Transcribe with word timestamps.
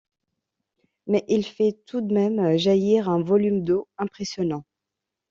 Mais 1.05 1.23
il 1.27 1.45
fait 1.45 1.77
tout 1.85 2.01
de 2.01 2.11
même 2.11 2.57
jaillir 2.57 3.07
un 3.07 3.21
volume 3.21 3.63
d'eau 3.63 3.87
impressionnant. 3.99 4.65